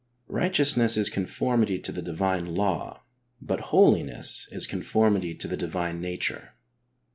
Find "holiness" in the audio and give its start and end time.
3.69-4.47